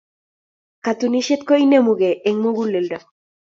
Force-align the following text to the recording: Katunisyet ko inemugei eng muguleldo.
Katunisyet 0.85 1.41
ko 1.47 1.53
inemugei 1.65 2.19
eng 2.27 2.37
muguleldo. 2.43 2.99